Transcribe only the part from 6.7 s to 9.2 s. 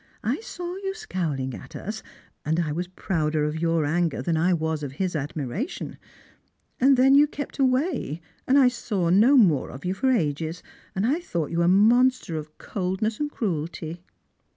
and then you kept away, and I saw